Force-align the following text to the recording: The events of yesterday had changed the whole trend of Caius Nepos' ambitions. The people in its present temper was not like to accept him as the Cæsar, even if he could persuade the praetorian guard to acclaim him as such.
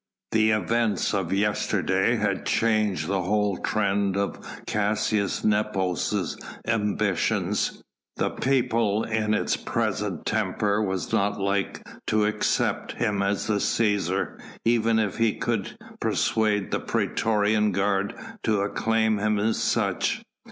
The 0.31 0.49
events 0.49 1.13
of 1.13 1.31
yesterday 1.31 2.15
had 2.15 2.43
changed 2.43 3.05
the 3.05 3.21
whole 3.21 3.57
trend 3.57 4.17
of 4.17 4.39
Caius 4.65 5.43
Nepos' 5.43 6.35
ambitions. 6.67 7.83
The 8.17 8.31
people 8.31 9.03
in 9.03 9.35
its 9.35 9.55
present 9.57 10.25
temper 10.25 10.81
was 10.81 11.13
not 11.13 11.39
like 11.39 11.83
to 12.07 12.25
accept 12.25 12.93
him 12.93 13.21
as 13.21 13.45
the 13.45 13.57
Cæsar, 13.57 14.39
even 14.65 14.97
if 14.97 15.17
he 15.19 15.35
could 15.37 15.77
persuade 15.99 16.71
the 16.71 16.79
praetorian 16.79 17.71
guard 17.71 18.15
to 18.41 18.61
acclaim 18.61 19.19
him 19.19 19.37
as 19.37 19.59
such. 19.61 20.23